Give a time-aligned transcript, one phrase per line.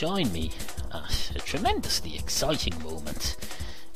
[0.00, 0.50] join me
[0.94, 3.36] at a tremendously exciting moment.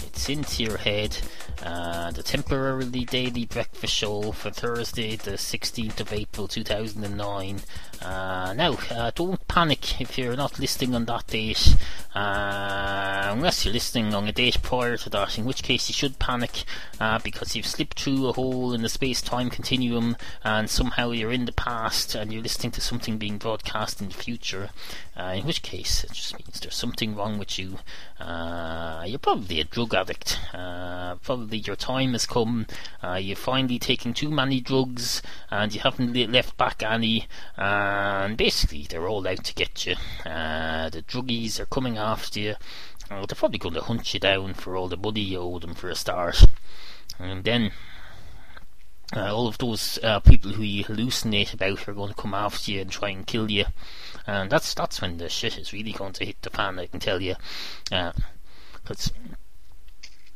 [0.00, 1.16] It's into your head,
[1.64, 7.60] uh, the temporarily daily breakfast show for Thursday, the 16th of April 2009.
[8.02, 11.74] Uh, now, uh, don't panic if you're not listening on that date,
[12.14, 16.18] uh, unless you're listening on a date prior to that, in which case you should
[16.18, 16.64] panic
[17.00, 21.32] uh, because you've slipped through a hole in the space time continuum and somehow you're
[21.32, 24.70] in the past and you're listening to something being broadcast in the future.
[25.16, 27.78] Uh, in which case, it just means there's something wrong with you.
[28.20, 30.38] Uh, you're probably a drug addict.
[30.52, 32.66] probably your time has come.
[33.18, 39.08] you're finally taking too many drugs and you haven't left back any and basically they're
[39.08, 39.94] all out to get you.
[40.24, 42.54] Uh, the druggies are coming after you.
[43.10, 45.74] Uh, they're probably going to hunt you down for all the money you owe them
[45.74, 46.44] for a start,
[47.18, 47.72] and then.
[49.14, 52.72] Uh, all of those uh, people who you hallucinate about are going to come after
[52.72, 53.64] you and try and kill you,
[54.26, 56.78] and that's that's when the shit is really going to hit the fan.
[56.78, 57.36] I can tell you,
[57.84, 59.12] because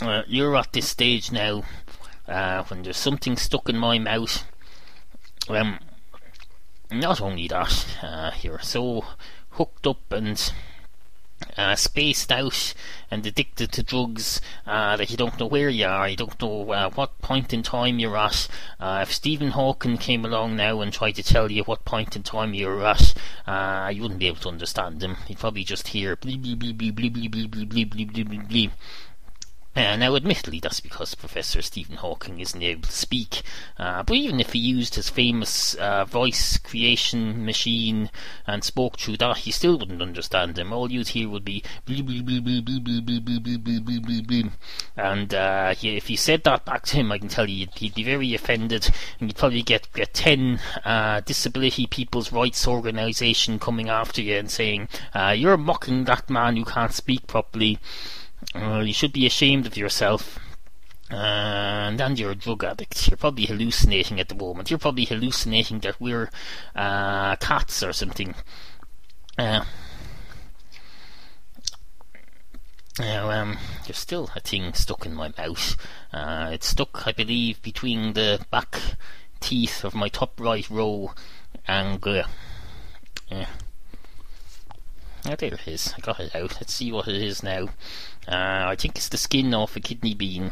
[0.00, 1.64] uh, uh, you're at this stage now
[2.68, 4.44] when there's something stuck in my mouth.
[5.48, 5.80] Um,
[6.90, 9.04] not only that, uh, you're so
[9.50, 10.52] hooked up and
[11.56, 12.74] uh, spaced out
[13.10, 16.70] and addicted to drugs uh, that you don't know where you are, you don't know
[16.72, 18.48] uh, what point in time you're at.
[18.80, 22.22] Uh, if Stephen Hawking came along now and tried to tell you what point in
[22.22, 23.14] time you're at,
[23.46, 25.16] uh, you wouldn't be able to understand him.
[25.28, 28.70] You'd probably just hear bleep bleep bleep bleep bleep bleep bleep bleep bleep bleep bleep
[29.74, 33.40] uh, now, admittedly, that's because Professor Stephen Hawking isn't able to speak,
[33.78, 38.10] uh, but even if he used his famous uh, voice creation machine
[38.46, 40.74] and spoke through that, he still wouldn't understand him.
[40.74, 41.64] All you'd hear would be
[44.96, 45.32] and
[45.78, 48.34] he, if you said that back to him, I can tell you he'd be very
[48.34, 50.60] offended, and you'd probably get, get ten
[51.24, 54.90] disability people's rights organisation coming after you and saying
[55.34, 57.78] you're mocking that man who can't speak properly.
[58.54, 60.38] Uh, you should be ashamed of yourself.
[61.10, 63.08] and and you're a drug addict.
[63.08, 64.70] You're probably hallucinating at the moment.
[64.70, 66.30] You're probably hallucinating that we're
[66.74, 68.34] uh, cats or something.
[69.38, 69.64] Uh,
[72.98, 75.76] now, um, there's still a thing stuck in my mouth.
[76.12, 78.78] Uh, it's stuck, I believe, between the back
[79.40, 81.12] teeth of my top right row
[81.66, 82.24] and uh,
[83.30, 83.46] yeah.
[85.24, 85.94] Oh, there it is.
[85.96, 86.56] I got it out.
[86.60, 87.68] Let's see what it is now.
[88.26, 90.50] Uh, I think it's the skin off a kidney bean.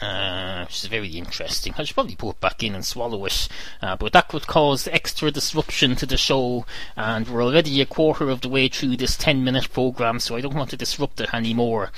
[0.00, 1.74] Uh, which is very interesting.
[1.78, 3.48] I should probably put it back in and swallow it,
[3.80, 6.66] uh, but that would cause extra disruption to the show,
[6.96, 10.42] and we're already a quarter of the way through this 10 minute program, so I
[10.42, 11.92] don't want to disrupt it anymore.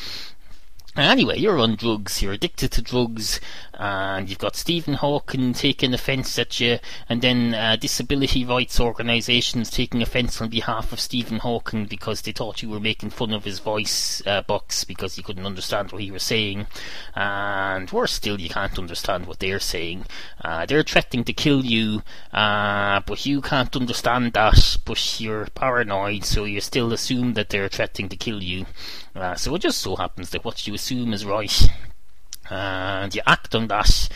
[0.96, 3.40] Anyway, you're on drugs, you're addicted to drugs,
[3.78, 6.78] and you've got Stephen Hawking taking offence at you,
[7.08, 12.32] and then uh, disability rights organisations taking offence on behalf of Stephen Hawking because they
[12.32, 16.02] thought you were making fun of his voice uh, box because you couldn't understand what
[16.02, 16.66] he was saying.
[17.14, 20.06] And worse still, you can't understand what they're saying.
[20.44, 22.02] Uh, they're threatening to kill you,
[22.32, 27.68] uh, but you can't understand that, but you're paranoid, so you still assume that they're
[27.68, 28.66] threatening to kill you.
[29.14, 31.68] Uh, so it just so happens that what you assume is right
[32.50, 34.08] and you act on that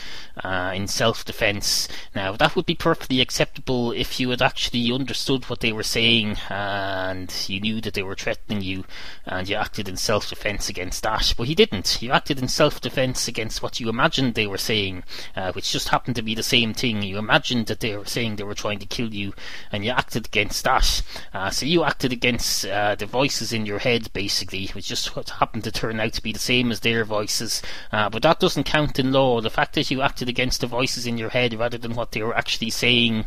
[0.43, 1.87] uh, in self-defense.
[2.15, 6.37] Now, that would be perfectly acceptable if you had actually understood what they were saying
[6.49, 8.85] and you knew that they were threatening you
[9.25, 11.33] and you acted in self-defense against that.
[11.37, 12.01] But he didn't.
[12.01, 15.03] You acted in self-defense against what you imagined they were saying,
[15.35, 17.03] uh, which just happened to be the same thing.
[17.03, 19.33] You imagined that they were saying they were trying to kill you
[19.71, 21.01] and you acted against that.
[21.33, 25.63] Uh, so you acted against uh, the voices in your head, basically, which just happened
[25.63, 27.61] to turn out to be the same as their voices.
[27.91, 29.41] Uh, but that doesn't count in law.
[29.41, 32.23] The fact that you acted against the voices in your head rather than what they
[32.23, 33.25] were actually saying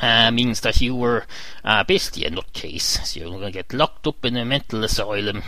[0.00, 1.26] uh, means that you were
[1.64, 3.04] uh, basically a nutcase.
[3.06, 5.42] So you're going to get locked up in a mental asylum.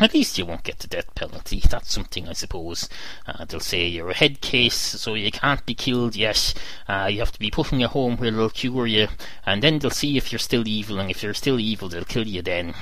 [0.00, 1.60] At least you won't get the death penalty.
[1.60, 2.88] That's something, I suppose.
[3.26, 6.54] Uh, they'll say you're a head case, so you can't be killed yet.
[6.88, 9.08] Uh, you have to be put in a home where they'll cure you,
[9.46, 12.26] and then they'll see if you're still evil, and if you're still evil, they'll kill
[12.26, 12.74] you then.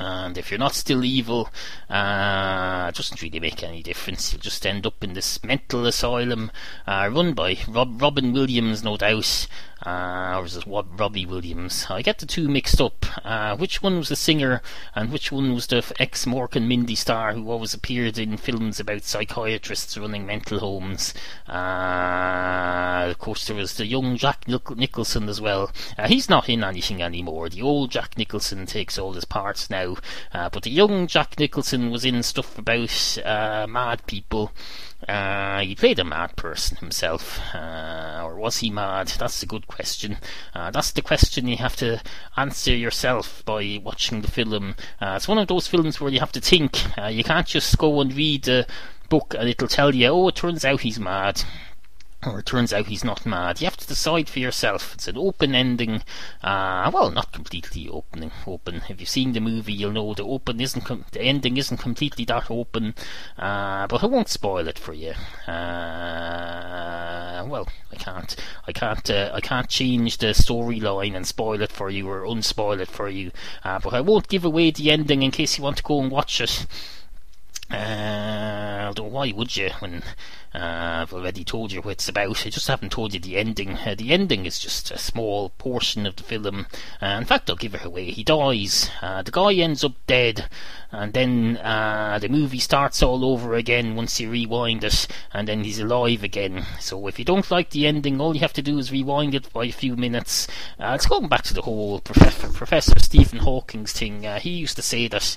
[0.00, 1.50] And if you're not still evil,
[1.90, 4.32] uh, it doesn't really make any difference.
[4.32, 6.50] You'll just end up in this mental asylum
[6.86, 9.46] uh, run by Rob- Robin Williams, no doubt,
[9.86, 11.86] uh, or is it Robbie Williams?
[11.88, 13.06] I get the two mixed up.
[13.24, 14.62] Uh, which one was the singer
[14.94, 18.78] and which one was the ex Mork and Mindy star who always appeared in films
[18.78, 21.14] about psychiatrists running mental homes?
[21.48, 25.70] Uh, of course, there was the young Jack Nich- Nicholson as well.
[25.98, 27.48] Uh, he's not in anything anymore.
[27.48, 29.96] The old Jack Nicholson takes all his parts now,
[30.32, 34.52] uh, but the young Jack Nicholson was in stuff about uh, mad people.
[35.08, 39.08] Uh, he played a mad person himself, uh, or was he mad?
[39.18, 40.18] That's a good question.
[40.54, 42.02] Uh, that's the question you have to
[42.36, 44.76] answer yourself by watching the film.
[45.00, 46.78] Uh, it's one of those films where you have to think.
[46.98, 48.66] Uh, you can't just go and read the
[49.08, 51.42] book and it'll tell you, oh, it turns out he's mad
[52.26, 53.60] or it turns out he's not mad.
[53.60, 54.94] You have to decide for yourself.
[54.94, 56.02] It's an open ending.
[56.42, 58.30] Uh, well, not completely opening.
[58.46, 58.82] Open.
[58.88, 62.26] If you've seen the movie, you'll know the open isn't com- the ending isn't completely
[62.26, 62.94] that open.
[63.38, 65.14] Uh, but I won't spoil it for you.
[65.48, 68.36] Uh, well, I can't.
[68.66, 69.08] I can't.
[69.08, 73.08] Uh, I can't change the storyline and spoil it for you or unspoil it for
[73.08, 73.32] you.
[73.64, 76.10] Uh, but I won't give away the ending in case you want to go and
[76.10, 76.66] watch it.
[79.10, 80.02] Why would you when
[80.52, 82.44] uh, I've already told you what it's about.
[82.44, 83.76] I just haven't told you the ending.
[83.76, 86.66] Uh, the ending is just a small portion of the film.
[87.00, 88.10] Uh, in fact, I'll give it away.
[88.10, 88.90] He dies.
[89.00, 90.48] Uh, the guy ends up dead,
[90.90, 95.62] and then uh, the movie starts all over again once you rewind it, and then
[95.62, 96.66] he's alive again.
[96.80, 99.52] So if you don't like the ending, all you have to do is rewind it
[99.52, 100.48] by a few minutes.
[100.80, 104.24] Uh, it's going back to the whole Professor, Professor Stephen Hawking's thing.
[104.40, 105.36] he used to say that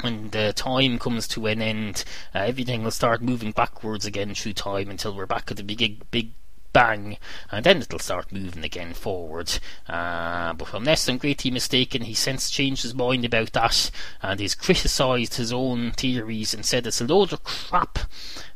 [0.00, 2.04] when the time comes to an end,
[2.34, 6.10] uh, everything will start moving backwards again through time until we're back at the big,
[6.10, 6.32] big
[6.76, 7.16] bang,
[7.50, 9.58] and then it'll start moving again forward.
[9.88, 13.90] Uh, but unless I'm greatly mistaken, he since changed his mind about that,
[14.20, 17.98] and he's criticised his own theories and said it's a load of crap.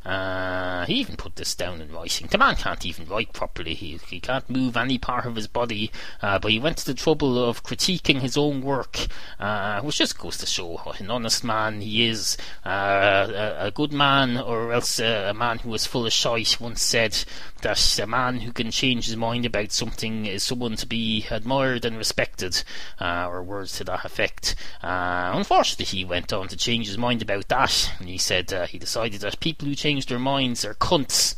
[0.05, 2.27] Uh, he even put this down in writing.
[2.27, 3.75] The man can't even write properly.
[3.75, 5.91] He, he can't move any part of his body,
[6.23, 9.07] uh, but he went to the trouble of critiquing his own work,
[9.39, 12.37] uh, which just goes to show what an honest man he is.
[12.65, 16.83] Uh, a, a, good man, or else a man who was full of shite, once
[16.83, 17.25] said
[17.63, 21.85] that a man who can change his mind about something is someone to be admired
[21.85, 22.63] and respected,
[23.01, 24.55] uh, or words to that effect.
[24.83, 28.79] Uh, unfortunately, he went on to change his mind about that, and he said he
[28.79, 31.37] decided that people who change changed their minds are cunts.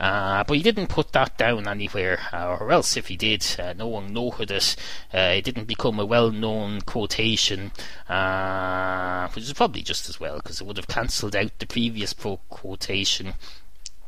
[0.00, 3.72] Uh, but he didn't put that down anywhere, uh, or else if he did, uh,
[3.74, 4.74] no one noted it.
[5.12, 7.70] Uh, it didn't become a well-known quotation,
[8.08, 12.12] uh, which is probably just as well because it would have cancelled out the previous
[12.48, 13.34] quotation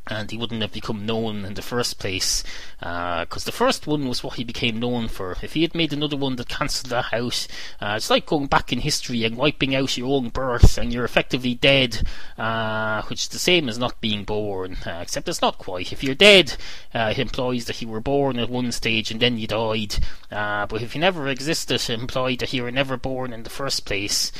[0.09, 2.45] and he wouldn't have become known in the first place
[2.79, 5.37] because uh, the first one was what he became known for.
[5.43, 7.47] If he had made another one that cancelled that out,
[7.81, 11.05] uh, it's like going back in history and wiping out your own birth, and you're
[11.05, 12.07] effectively dead,
[12.39, 15.93] uh, which is the same as not being born, uh, except it's not quite.
[15.93, 16.57] If you're dead,
[16.95, 19.97] uh, it implies that you were born at one stage and then you died,
[20.31, 23.51] uh, but if you never existed, it implied that you were never born in the
[23.51, 24.31] first place,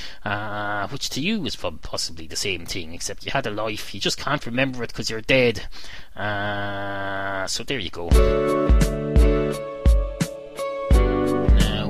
[0.91, 4.19] which to you is possibly the same thing, except you had a life, you just
[4.19, 6.21] can't remember it because you're dead did.
[6.21, 8.09] Uh, so there you go.
[8.09, 8.19] Now,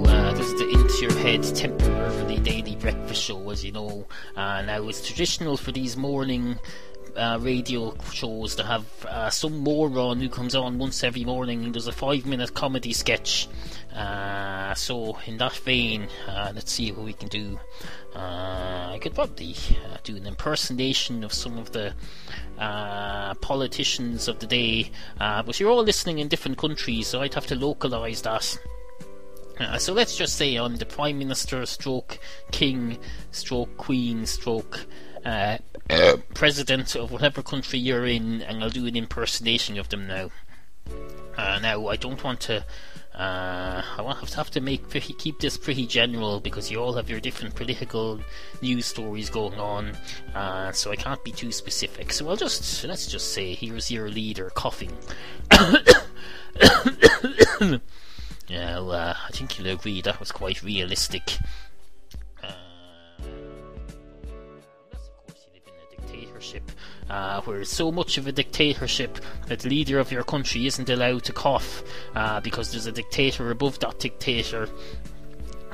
[0.03, 4.07] uh, this is the Into Your Head temporarily daily breakfast show, as you know.
[4.37, 6.59] Uh, now, it's traditional for these morning
[7.17, 11.75] uh, radio shows to have uh, some moron who comes on once every morning and
[11.75, 13.49] does a five minute comedy sketch.
[13.95, 17.59] Uh, so, in that vein, uh, let's see what we can do.
[18.15, 19.55] Uh, I could probably
[19.85, 21.95] uh, do an impersonation of some of the
[23.41, 27.55] politicians of the day, but you're all listening in different countries, so I'd have to
[27.55, 28.59] localize that.
[29.59, 32.19] Uh, so let's just say I'm the Prime Minister, stroke
[32.51, 32.99] King,
[33.31, 34.87] stroke Queen, stroke
[35.27, 35.59] uh,
[36.35, 40.31] president of whatever country you're in, and I'll do an impersonation of them now.
[41.37, 42.65] Uh, now, I don't want to.
[43.15, 46.93] Uh, I want to have to make pretty, keep this pretty general because you all
[46.95, 48.21] have your different political
[48.61, 49.97] news stories going on,
[50.35, 52.13] uh, so I can't be too specific.
[52.13, 54.93] So I'll just let's just say here's your leader coughing.
[55.51, 55.97] yeah,
[58.51, 61.39] well, uh, I think you'll agree that was quite realistic.
[66.53, 66.71] Dictatorship,
[67.11, 70.89] uh, where it's so much of a dictatorship that the leader of your country isn't
[70.89, 71.83] allowed to cough
[72.15, 74.69] uh, because there's a dictator above that dictator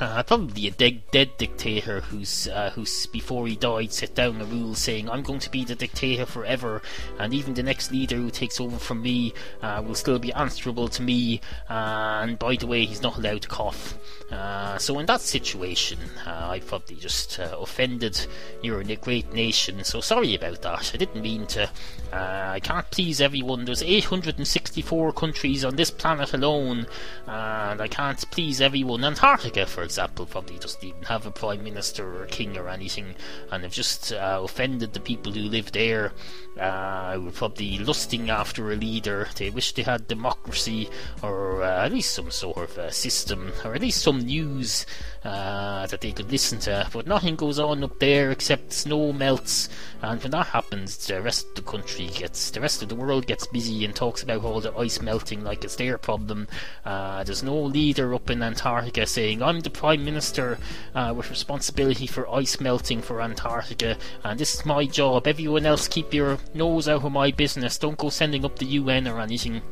[0.03, 4.45] uh, probably a dead, dead dictator who's uh, who's before he died set down a
[4.45, 6.83] rule saying I'm going to be the dictator forever,
[7.21, 9.33] and even the next leader who takes over from me
[9.63, 11.41] uh, will still be answerable to me.
[11.69, 13.95] and by the way, he's not allowed to cough.
[14.33, 18.27] Uh, so in that situation, uh, I probably just uh, offended
[18.63, 19.85] your great nation.
[19.85, 20.91] So sorry about that.
[20.95, 21.71] I didn't mean to.
[22.13, 23.65] I can't please everyone.
[23.65, 26.87] There's 864 countries on this planet alone,
[27.27, 29.05] and I can't please everyone.
[29.05, 33.15] Antarctica, for example, probably doesn't even have a prime minister or a king or anything,
[33.51, 36.13] and have just uh, offended the people who live there.
[36.61, 39.27] Uh, were probably lusting after a leader.
[39.37, 40.91] They wish they had democracy
[41.23, 44.85] or uh, at least some sort of uh, system, or at least some news
[45.25, 46.87] uh, that they could listen to.
[46.93, 49.71] But nothing goes on up there except snow melts,
[50.03, 53.27] and when that happens, the rest of the country gets, the rest of the world
[53.27, 56.49] gets busy and talks about all the ice melting like it's their problem.
[56.85, 60.59] Uh, there's no leader up in Antarctica saying, I'm the Prime Minister
[60.95, 65.27] uh, with responsibility for ice melting for Antarctica, and this is my job.
[65.27, 67.79] Everyone else keep your nose out of my business.
[67.79, 69.63] Don't go sending up the UN or anything.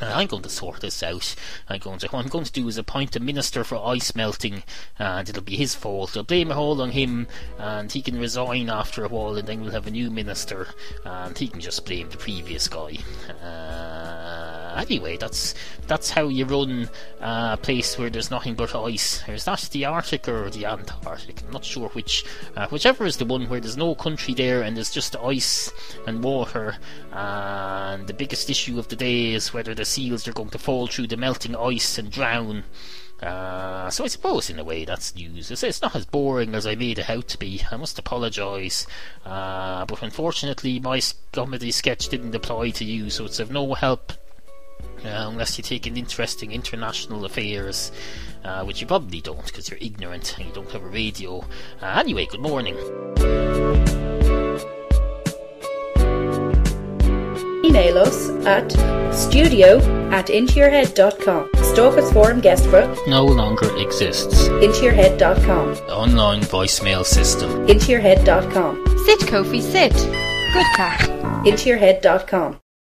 [0.00, 1.34] I'm going to sort this out.
[1.68, 4.64] I'm going to what I'm going to do is appoint a minister for ice melting,
[4.98, 6.16] and it'll be his fault.
[6.16, 9.60] I'll blame it all on him, and he can resign after a while, and then
[9.60, 10.68] we'll have a new minister,
[11.04, 12.98] and he can just blame the previous guy.
[13.42, 14.23] Uh,
[14.76, 15.54] anyway, that's
[15.86, 16.88] that's how you run
[17.20, 19.26] a place where there's nothing but ice.
[19.28, 21.42] Is that the Arctic or the Antarctic?
[21.42, 22.24] I'm not sure which.
[22.56, 25.72] Uh, whichever is the one where there's no country there and there's just ice
[26.06, 26.76] and water.
[27.12, 30.86] And the biggest issue of the day is whether the seals are going to fall
[30.86, 32.64] through the melting ice and drown.
[33.22, 35.50] Uh, so I suppose in a way that's news.
[35.50, 37.62] It's, it's, not as boring as I made it out to be.
[37.70, 38.86] I must apologise.
[39.24, 41.00] Uh, but unfortunately my
[41.32, 44.12] comedy sketch didn't apply to you, so it's of no help
[45.04, 47.92] uh, unless you take an interest in international affairs,
[48.44, 51.44] uh, which you probably don't because you're ignorant and you don't have a radio.
[51.82, 52.76] Uh, anyway, good morning.
[57.64, 58.70] Email us at
[59.12, 59.78] studio
[60.12, 61.50] at intoyourhead.com.
[61.64, 64.48] Stalk us forum guest book No longer exists.
[64.48, 65.74] intoyourhead.com.
[65.88, 67.66] Online voicemail system.
[67.66, 68.84] intoyourhead.com.
[69.06, 69.92] Sit, Kofi, sit.
[69.92, 71.00] Good crack.
[71.44, 72.63] intoyourhead.com.